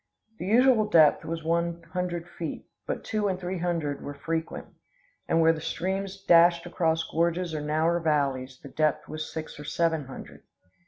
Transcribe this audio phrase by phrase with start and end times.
[0.39, 4.65] The usual depth was one hundred feet; but two and three hundred were frequent;
[5.27, 9.63] and where the streams dashed across gorges or narrow valleys the depth was six or
[9.63, 10.41] seven hundred.